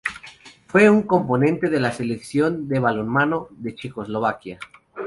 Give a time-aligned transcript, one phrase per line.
[0.65, 4.57] Fue un componente de la Selección de balonmano de Checoslovaquia.